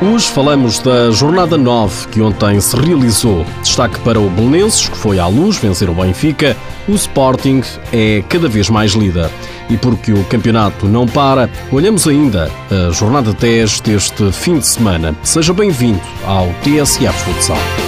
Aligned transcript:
Hoje 0.00 0.28
falamos 0.28 0.78
da 0.78 1.10
jornada 1.10 1.58
9 1.58 2.06
que 2.06 2.20
ontem 2.22 2.60
se 2.60 2.76
realizou. 2.76 3.44
Destaque 3.62 3.98
para 4.00 4.20
o 4.20 4.30
Belenenses, 4.30 4.88
que 4.88 4.96
foi 4.96 5.18
à 5.18 5.26
luz 5.26 5.56
vencer 5.56 5.90
o 5.90 5.94
Benfica. 5.94 6.56
O 6.86 6.92
Sporting 6.92 7.62
é 7.92 8.22
cada 8.28 8.48
vez 8.48 8.70
mais 8.70 8.92
líder. 8.92 9.28
E 9.68 9.76
porque 9.76 10.12
o 10.12 10.22
campeonato 10.26 10.86
não 10.86 11.04
para, 11.04 11.50
olhamos 11.72 12.06
ainda 12.06 12.48
a 12.70 12.92
jornada 12.92 13.32
10 13.32 13.80
deste 13.80 14.30
fim 14.30 14.60
de 14.60 14.68
semana. 14.68 15.16
Seja 15.24 15.52
bem-vindo 15.52 16.00
ao 16.24 16.46
TSF 16.62 17.12
Futsal. 17.24 17.87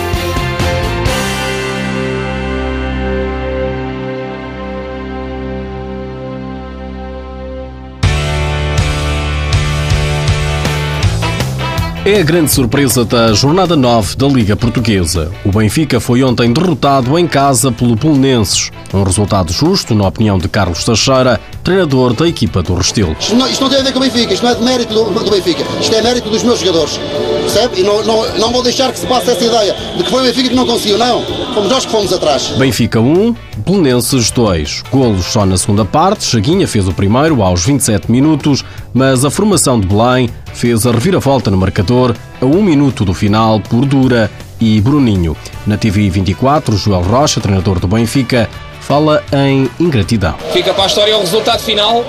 É 12.10 12.18
a 12.18 12.24
grande 12.24 12.50
surpresa 12.50 13.04
da 13.04 13.32
jornada 13.32 13.76
9 13.76 14.16
da 14.16 14.26
Liga 14.26 14.56
Portuguesa. 14.56 15.30
O 15.44 15.52
Benfica 15.52 16.00
foi 16.00 16.24
ontem 16.24 16.52
derrotado 16.52 17.16
em 17.16 17.24
casa 17.24 17.70
pelo 17.70 17.96
Polonenses. 17.96 18.72
Um 18.92 19.04
resultado 19.04 19.52
justo, 19.52 19.94
na 19.94 20.08
opinião 20.08 20.36
de 20.36 20.48
Carlos 20.48 20.82
Teixeira, 20.82 21.40
treinador 21.62 22.12
da 22.12 22.26
equipa 22.26 22.64
do 22.64 22.74
Restelo. 22.74 23.14
Isto 23.20 23.36
não, 23.36 23.46
isto 23.46 23.62
não 23.62 23.70
tem 23.70 23.78
a 23.78 23.82
ver 23.84 23.92
com 23.92 24.00
o 24.00 24.02
Benfica, 24.02 24.34
isto 24.34 24.42
não 24.42 24.50
é 24.50 24.54
de 24.56 24.64
mérito 24.64 24.92
do, 24.92 25.04
do 25.04 25.30
Benfica, 25.30 25.62
isto 25.80 25.94
é 25.94 26.02
mérito 26.02 26.28
dos 26.28 26.42
meus 26.42 26.58
jogadores. 26.58 26.98
Percebe? 27.40 27.80
E 27.80 27.82
não, 27.82 28.02
não, 28.04 28.38
não 28.38 28.52
vou 28.52 28.62
deixar 28.62 28.92
que 28.92 28.98
se 28.98 29.06
passe 29.06 29.30
essa 29.30 29.44
ideia 29.44 29.74
de 29.96 30.04
que 30.04 30.10
foi 30.10 30.22
o 30.22 30.24
Benfica 30.24 30.48
que 30.48 30.54
não 30.54 30.66
conseguiu, 30.66 30.98
não. 30.98 31.22
Fomos 31.54 31.70
nós 31.70 31.84
que 31.84 31.92
fomos 31.92 32.12
atrás. 32.12 32.48
Benfica 32.58 33.00
1, 33.00 33.34
Belenenses 33.58 34.30
2. 34.30 34.82
Golos 34.90 35.26
só 35.26 35.44
na 35.44 35.56
segunda 35.56 35.84
parte. 35.84 36.24
Chaguinha 36.24 36.66
fez 36.66 36.86
o 36.88 36.92
primeiro 36.92 37.42
aos 37.42 37.64
27 37.64 38.10
minutos, 38.10 38.64
mas 38.92 39.24
a 39.24 39.30
formação 39.30 39.80
de 39.80 39.86
Belém 39.86 40.30
fez 40.52 40.86
a 40.86 40.92
reviravolta 40.92 41.50
no 41.50 41.56
marcador 41.56 42.14
a 42.40 42.44
um 42.44 42.62
minuto 42.62 43.04
do 43.04 43.14
final 43.14 43.60
por 43.60 43.84
Dura 43.84 44.30
e 44.60 44.80
Bruninho. 44.80 45.36
Na 45.66 45.76
TV 45.76 46.08
24, 46.10 46.76
Joel 46.76 47.02
Rocha, 47.02 47.40
treinador 47.40 47.78
do 47.80 47.88
Benfica, 47.88 48.48
fala 48.80 49.22
em 49.32 49.70
ingratidão. 49.78 50.34
Fica 50.52 50.74
para 50.74 50.84
a 50.84 50.86
história 50.86 51.16
o 51.16 51.20
resultado 51.20 51.60
final, 51.60 52.04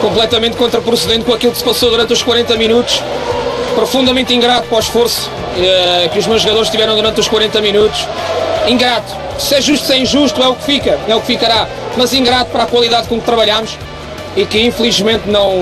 completamente 0.00 0.56
contraprocedente 0.56 1.24
com 1.24 1.32
aquilo 1.32 1.52
que 1.52 1.58
se 1.58 1.64
passou 1.64 1.90
durante 1.90 2.12
os 2.12 2.22
40 2.22 2.56
minutos. 2.56 3.02
Profundamente 3.78 4.34
ingrato 4.34 4.66
para 4.66 4.76
o 4.76 4.80
esforço 4.80 5.30
eh, 5.56 6.10
que 6.12 6.18
os 6.18 6.26
meus 6.26 6.42
jogadores 6.42 6.68
tiveram 6.68 6.96
durante 6.96 7.20
os 7.20 7.28
40 7.28 7.60
minutos. 7.60 8.08
Ingrato. 8.66 9.14
Se 9.38 9.54
é 9.54 9.60
justo, 9.60 9.86
se 9.86 9.92
é 9.92 9.98
injusto, 9.98 10.42
é 10.42 10.48
o 10.48 10.56
que 10.56 10.64
fica, 10.64 10.98
é 11.06 11.14
o 11.14 11.20
que 11.20 11.28
ficará. 11.28 11.68
Mas 11.96 12.12
ingrato 12.12 12.50
para 12.50 12.64
a 12.64 12.66
qualidade 12.66 13.06
com 13.06 13.20
que 13.20 13.24
trabalhamos 13.24 13.78
e 14.38 14.46
que 14.46 14.64
infelizmente 14.64 15.28
não, 15.28 15.52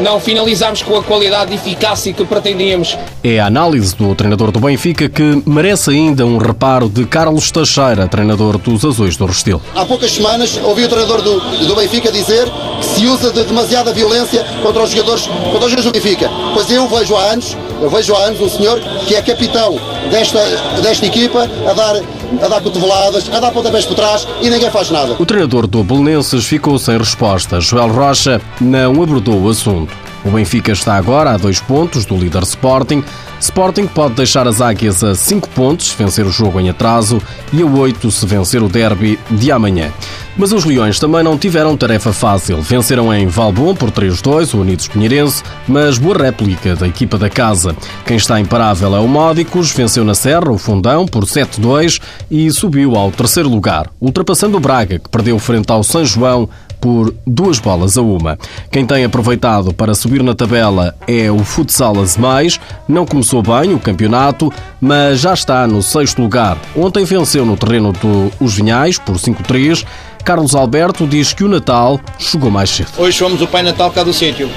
não 0.00 0.18
finalizámos 0.18 0.82
com 0.82 0.96
a 0.96 1.04
qualidade 1.04 1.52
e 1.52 1.54
eficácia 1.54 2.12
que 2.12 2.24
pretendíamos. 2.24 2.98
É 3.22 3.38
a 3.38 3.46
análise 3.46 3.94
do 3.94 4.12
treinador 4.16 4.50
do 4.50 4.58
Benfica 4.58 5.08
que 5.08 5.40
merece 5.46 5.90
ainda 5.90 6.26
um 6.26 6.36
reparo 6.36 6.88
de 6.88 7.06
Carlos 7.06 7.52
Teixeira, 7.52 8.08
treinador 8.08 8.58
dos 8.58 8.84
Azuis 8.84 9.16
do 9.16 9.24
Restelo. 9.24 9.62
Há 9.76 9.84
poucas 9.84 10.10
semanas 10.10 10.58
ouvi 10.64 10.84
o 10.84 10.88
treinador 10.88 11.22
do, 11.22 11.38
do 11.64 11.76
Benfica 11.76 12.10
dizer 12.10 12.44
que 12.80 12.86
se 12.86 13.06
usa 13.06 13.30
de 13.30 13.44
demasiada 13.44 13.92
violência 13.92 14.44
contra 14.64 14.82
os 14.82 14.90
jogadores, 14.90 15.22
contra 15.26 15.66
os 15.66 15.70
jogadores 15.70 15.84
do 15.84 15.92
Benfica. 15.92 16.28
Pois 16.54 16.68
eu 16.72 16.88
vejo 16.88 17.14
há 17.14 17.22
anos, 17.22 17.56
eu 17.80 17.88
vejo 17.88 18.16
há 18.16 18.24
anos 18.24 18.40
um 18.40 18.48
senhor 18.48 18.80
que 19.06 19.14
é 19.14 19.22
capitão 19.22 19.78
desta, 20.10 20.40
desta 20.82 21.06
equipa 21.06 21.48
a 21.70 21.72
dar 21.72 22.02
a 22.40 22.48
dar 22.48 22.60
cotoveladas, 22.60 23.28
a 23.32 23.40
dar 23.40 23.50
pontapés 23.50 23.84
por 23.84 23.94
trás 23.94 24.26
e 24.40 24.48
ninguém 24.48 24.70
faz 24.70 24.90
nada. 24.90 25.16
O 25.18 25.26
treinador 25.26 25.66
do 25.66 25.82
Belenenses 25.82 26.44
ficou 26.44 26.78
sem 26.78 26.96
resposta. 26.96 27.60
Joel 27.60 27.88
Rocha 27.88 28.40
não 28.60 29.02
abordou 29.02 29.42
o 29.42 29.48
assunto. 29.48 29.92
O 30.24 30.30
Benfica 30.30 30.72
está 30.72 30.94
agora 30.94 31.30
a 31.30 31.36
dois 31.36 31.60
pontos 31.60 32.04
do 32.04 32.16
líder 32.16 32.42
Sporting. 32.44 33.02
Sporting 33.40 33.86
pode 33.86 34.14
deixar 34.14 34.46
as 34.46 34.60
águias 34.60 35.02
a 35.02 35.14
5 35.16 35.48
pontos 35.48 35.88
se 35.88 35.96
vencer 35.96 36.24
o 36.24 36.30
jogo 36.30 36.60
em 36.60 36.70
atraso 36.70 37.20
e 37.52 37.60
a 37.60 37.66
8 37.66 38.10
se 38.10 38.24
vencer 38.24 38.62
o 38.62 38.68
derby 38.68 39.18
de 39.30 39.50
amanhã. 39.50 39.90
Mas 40.36 40.50
os 40.52 40.64
Leões 40.64 40.98
também 40.98 41.22
não 41.22 41.36
tiveram 41.36 41.76
tarefa 41.76 42.12
fácil. 42.12 42.62
Venceram 42.62 43.12
em 43.12 43.26
Valbom 43.26 43.74
por 43.74 43.90
3-2 43.90 44.54
o 44.54 44.60
Unidos 44.62 44.88
Pinheirense, 44.88 45.42
mas 45.68 45.98
boa 45.98 46.16
réplica 46.16 46.74
da 46.74 46.86
equipa 46.86 47.18
da 47.18 47.28
casa. 47.28 47.76
Quem 48.06 48.16
está 48.16 48.40
imparável 48.40 48.96
é 48.96 49.00
o 49.00 49.08
Módicos, 49.08 49.72
venceu 49.72 50.04
na 50.04 50.14
Serra 50.14 50.50
o 50.50 50.56
Fundão 50.56 51.04
por 51.04 51.24
7-2 51.24 52.00
e 52.30 52.50
subiu 52.50 52.96
ao 52.96 53.10
terceiro 53.10 53.48
lugar, 53.48 53.90
ultrapassando 54.00 54.56
o 54.56 54.60
Braga, 54.60 54.98
que 54.98 55.08
perdeu 55.10 55.38
frente 55.38 55.70
ao 55.70 55.82
São 55.82 56.04
João 56.04 56.48
por 56.82 57.14
duas 57.24 57.60
bolas 57.60 57.96
a 57.96 58.02
uma. 58.02 58.36
Quem 58.70 58.84
tem 58.84 59.04
aproveitado 59.04 59.72
para 59.72 59.94
subir 59.94 60.20
na 60.20 60.34
tabela 60.34 60.94
é 61.06 61.30
o 61.30 61.38
Futsal 61.38 61.94
Mais. 62.18 62.58
Não 62.88 63.06
começou 63.06 63.40
bem 63.40 63.72
o 63.72 63.78
campeonato, 63.78 64.52
mas 64.80 65.20
já 65.20 65.32
está 65.32 65.64
no 65.66 65.80
sexto 65.80 66.20
lugar. 66.20 66.58
Ontem 66.76 67.04
venceu 67.04 67.46
no 67.46 67.56
terreno 67.56 67.92
dos 67.92 68.54
Vinhais 68.54 68.98
por 68.98 69.14
5-3. 69.14 69.86
Carlos 70.24 70.54
Alberto 70.54 71.06
diz 71.06 71.32
que 71.32 71.44
o 71.44 71.48
Natal 71.48 72.00
chegou 72.18 72.50
mais 72.50 72.70
cedo. 72.70 72.90
Hoje 72.98 73.16
fomos 73.18 73.40
o 73.40 73.46
Pai 73.46 73.62
Natal 73.62 73.90
cá 73.92 74.02
do 74.02 74.12
sítio. 74.12 74.50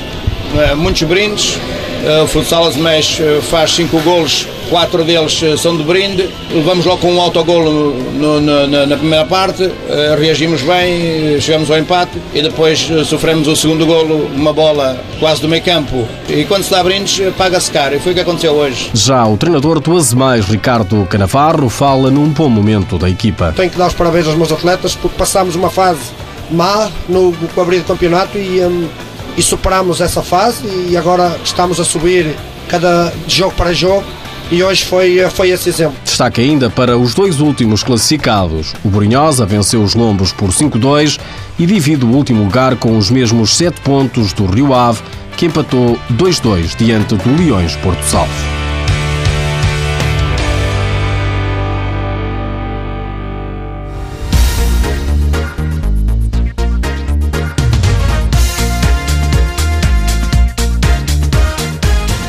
Eh, 0.57 0.73
muitos 0.73 1.03
brindes. 1.03 1.59
Eh, 2.05 2.21
o 2.21 2.27
Futsal 2.27 2.67
Azemés 2.67 3.19
eh, 3.19 3.41
faz 3.41 3.71
cinco 3.73 3.99
golos 4.01 4.47
quatro 4.69 5.03
deles 5.03 5.41
eh, 5.41 5.57
são 5.57 5.75
de 5.75 5.83
brinde. 5.83 6.29
Levamos 6.51 6.85
logo 6.85 6.99
com 6.99 7.11
um 7.11 7.19
autogolo 7.19 7.95
no, 8.13 8.39
no, 8.39 8.67
na, 8.67 8.85
na, 8.85 8.95
primeira 8.95 9.25
parte, 9.25 9.71
reagimos 10.17 10.61
bem, 10.61 11.39
chegamos 11.41 11.69
ao 11.71 11.77
empate 11.77 12.21
e 12.33 12.41
depois 12.41 12.88
sofremos 13.05 13.47
o 13.47 13.55
segundo 13.55 13.85
golo, 13.85 14.29
uma 14.35 14.53
bola 14.53 14.97
quase 15.19 15.41
do 15.41 15.49
meio 15.49 15.63
campo. 15.63 16.07
E 16.29 16.45
quando 16.45 16.63
se 16.63 16.71
dá 16.71 16.83
brindes, 16.83 17.21
paga-se 17.35 17.71
caro. 17.71 17.95
E 17.95 17.99
foi 17.99 18.11
o 18.11 18.16
que 18.16 18.22
aconteceu 18.22 18.53
hoje. 18.53 18.91
Já 18.93 19.25
o 19.25 19.35
treinador 19.35 19.79
do 19.79 19.97
Azemais, 19.97 20.45
Ricardo 20.45 21.05
Canavarro, 21.09 21.69
fala 21.69 22.11
num 22.11 22.29
bom 22.29 22.49
momento 22.49 22.97
da 22.99 23.09
equipa. 23.09 23.53
Tenho 23.55 23.72
que 23.72 23.77
dar 23.77 23.87
os 23.87 23.93
parabéns 23.93 24.27
aos 24.27 24.35
meus 24.35 24.51
atletas 24.51 24.95
porque 24.95 25.17
passámos 25.17 25.55
uma 25.55 25.69
fase 25.69 26.01
má 26.51 26.89
no, 27.09 27.31
no 27.31 27.61
abrir 27.61 27.79
do 27.79 27.85
campeonato 27.85 28.37
e, 28.37 28.61
um, 28.61 28.87
e 29.38 29.41
superámos 29.41 30.01
essa 30.01 30.22
fase 30.22 30.66
e 30.90 30.96
agora 30.97 31.40
estamos 31.44 31.79
a 31.79 31.84
subir 31.84 32.35
cada 32.68 33.12
jogo 33.28 33.53
para 33.56 33.73
jogo 33.73 34.06
e 34.51 34.63
hoje 34.63 34.85
foi, 34.85 35.28
foi 35.31 35.50
esse 35.50 35.69
exemplo. 35.69 35.97
Destaque 36.03 36.41
ainda 36.41 36.69
para 36.69 36.97
os 36.97 37.13
dois 37.13 37.40
últimos 37.40 37.84
classificados. 37.84 38.73
O 38.84 38.90
Brunhosa 38.90 39.46
venceu 39.46 39.81
os 39.81 39.96
Lombos 39.96 40.31
por 40.31 40.50
5-2 40.50 41.19
e 41.57 41.66
divide 41.66 42.06
o 42.06 42.09
último 42.09 42.44
lugar 42.44 42.75
com 42.75 42.97
os 42.97 43.09
mesmos 43.09 43.56
7 43.56 43.81
pontos 43.81 44.34
do 44.34 44.46
Rio 44.46 44.73
Ave, 44.73 45.01
que 45.35 45.47
empatou 45.47 46.00
2-2 46.13 46.75
diante 46.78 47.16
do 47.16 47.35
Leões 47.35 47.75
Porto 47.78 48.03
Salvo. 48.03 48.64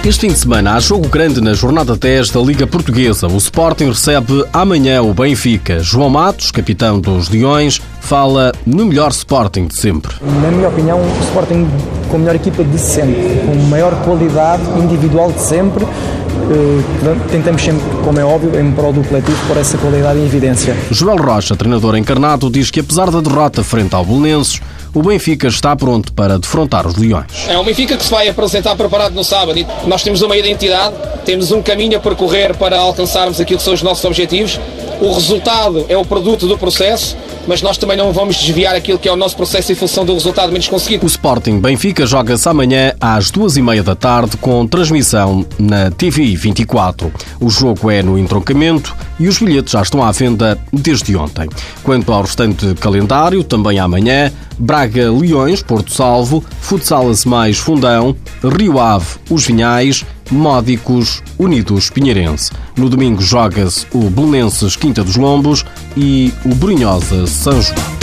Este 0.06 0.20
fim 0.20 0.32
de 0.32 0.38
semana 0.38 0.76
há 0.76 0.78
jogo 0.78 1.08
grande 1.08 1.40
na 1.40 1.52
jornada 1.52 1.96
10 1.96 2.30
da 2.30 2.38
Liga 2.40 2.64
Portuguesa. 2.64 3.26
O 3.26 3.36
Sporting 3.38 3.88
recebe 3.88 4.44
amanhã 4.52 5.02
o 5.02 5.12
Benfica. 5.12 5.80
João 5.80 6.08
Matos, 6.08 6.52
capitão 6.52 7.00
dos 7.00 7.28
Leões, 7.28 7.82
fala 8.02 8.52
no 8.64 8.86
melhor 8.86 9.10
Sporting 9.10 9.66
de 9.66 9.76
sempre. 9.76 10.14
Na 10.40 10.48
minha 10.52 10.68
opinião, 10.68 11.00
o 11.00 11.24
Sporting 11.24 11.66
com 12.08 12.14
a 12.14 12.18
melhor 12.20 12.36
equipa 12.36 12.62
de 12.62 12.78
sempre, 12.78 13.40
com 13.44 13.56
maior 13.68 14.00
qualidade 14.04 14.62
individual 14.78 15.32
de 15.32 15.40
sempre. 15.40 15.84
Eh, 15.84 17.16
tentamos 17.32 17.60
sempre, 17.60 17.82
como 18.04 18.20
é 18.20 18.24
óbvio, 18.24 18.60
em 18.60 18.70
prol 18.70 18.92
do 18.92 19.02
coletivo, 19.02 19.36
por 19.48 19.56
essa 19.56 19.76
qualidade 19.76 20.20
em 20.20 20.24
evidência. 20.24 20.76
Joel 20.88 21.16
Rocha, 21.16 21.56
treinador 21.56 21.96
encarnado, 21.96 22.48
diz 22.48 22.70
que 22.70 22.78
apesar 22.78 23.10
da 23.10 23.20
derrota 23.20 23.64
frente 23.64 23.92
ao 23.92 24.04
Belenenses, 24.04 24.60
o 24.96 25.02
Benfica 25.02 25.46
está 25.46 25.76
pronto 25.76 26.10
para 26.14 26.38
defrontar 26.38 26.86
os 26.86 26.96
Leões. 26.96 27.46
É 27.46 27.58
um 27.58 27.62
Benfica 27.62 27.98
que 27.98 28.02
se 28.02 28.10
vai 28.10 28.28
apresentar 28.28 28.74
preparado 28.76 29.12
no 29.12 29.22
sábado. 29.22 29.60
Nós 29.86 30.02
temos 30.02 30.22
uma 30.22 30.34
identidade, 30.34 30.94
temos 31.22 31.52
um 31.52 31.60
caminho 31.60 31.98
a 31.98 32.00
percorrer 32.00 32.56
para 32.56 32.78
alcançarmos 32.78 33.38
aquilo 33.38 33.58
que 33.58 33.64
são 33.64 33.74
os 33.74 33.82
nossos 33.82 34.02
objetivos. 34.06 34.58
O 34.98 35.12
resultado 35.12 35.84
é 35.90 35.98
o 35.98 36.02
produto 36.02 36.48
do 36.48 36.56
processo 36.56 37.14
mas 37.46 37.62
nós 37.62 37.78
também 37.78 37.96
não 37.96 38.12
vamos 38.12 38.36
desviar 38.36 38.74
aquilo 38.74 38.98
que 38.98 39.08
é 39.08 39.12
o 39.12 39.16
nosso 39.16 39.36
processo 39.36 39.72
em 39.72 39.74
função 39.74 40.04
do 40.04 40.12
resultado 40.12 40.52
menos 40.52 40.68
conseguido. 40.68 41.04
O 41.04 41.06
Sporting 41.06 41.60
Benfica 41.60 42.06
joga-se 42.06 42.48
amanhã 42.48 42.94
às 43.00 43.30
duas 43.30 43.56
e 43.56 43.62
meia 43.62 43.82
da 43.82 43.94
tarde 43.94 44.36
com 44.36 44.66
transmissão 44.66 45.46
na 45.58 45.90
TV 45.90 46.34
24. 46.36 47.12
O 47.40 47.48
jogo 47.48 47.90
é 47.90 48.02
no 48.02 48.18
entroncamento 48.18 48.94
e 49.18 49.28
os 49.28 49.38
bilhetes 49.38 49.72
já 49.72 49.82
estão 49.82 50.02
à 50.02 50.12
venda 50.12 50.58
desde 50.72 51.16
ontem. 51.16 51.48
Quanto 51.82 52.12
ao 52.12 52.22
restante 52.22 52.74
calendário, 52.74 53.42
também 53.44 53.78
amanhã, 53.78 54.32
Braga 54.58 55.10
Leões, 55.10 55.62
Porto 55.62 55.92
Salvo, 55.92 56.44
Futsalas 56.60 57.24
Mais 57.24 57.58
Fundão, 57.58 58.16
Rio 58.42 58.78
Ave, 58.78 59.06
Os 59.30 59.46
Vinhais, 59.46 60.04
Módicos, 60.30 61.22
Unidos 61.38 61.90
Pinheirense. 61.90 62.52
No 62.76 62.88
domingo 62.88 63.22
joga-se 63.22 63.86
o 63.92 64.10
Belenenses 64.10 64.76
Quinta 64.76 65.02
dos 65.02 65.16
Lombos 65.16 65.64
e 65.96 66.32
o 66.44 66.54
Brunhosa 66.54 67.26
São 67.26 67.60
João. 67.60 67.95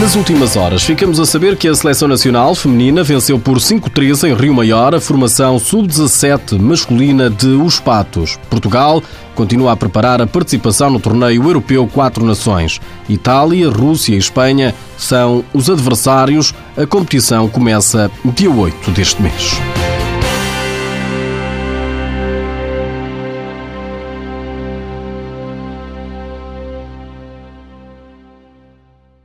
Nas 0.00 0.16
últimas 0.16 0.56
horas, 0.56 0.82
ficamos 0.82 1.20
a 1.20 1.24
saber 1.24 1.56
que 1.56 1.68
a 1.68 1.74
Seleção 1.74 2.08
Nacional 2.08 2.54
Feminina 2.54 3.04
venceu 3.04 3.38
por 3.38 3.58
5-3 3.58 4.28
em 4.28 4.34
Rio 4.34 4.52
Maior 4.52 4.92
a 4.94 5.00
formação 5.00 5.58
sub-17 5.58 6.58
masculina 6.58 7.30
de 7.30 7.46
Os 7.46 7.78
Patos. 7.78 8.36
Portugal 8.50 9.02
continua 9.36 9.72
a 9.72 9.76
preparar 9.76 10.20
a 10.20 10.26
participação 10.26 10.90
no 10.90 10.98
torneio 10.98 11.44
europeu 11.44 11.86
Quatro 11.86 12.24
Nações. 12.24 12.80
Itália, 13.08 13.70
Rússia 13.70 14.14
e 14.14 14.18
Espanha 14.18 14.74
são 14.98 15.44
os 15.54 15.70
adversários. 15.70 16.52
A 16.76 16.86
competição 16.86 17.48
começa 17.48 18.10
dia 18.24 18.50
8 18.50 18.90
deste 18.90 19.22
mês. 19.22 19.60